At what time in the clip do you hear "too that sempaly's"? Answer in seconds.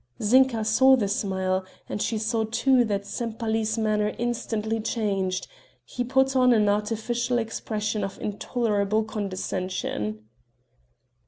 2.45-3.77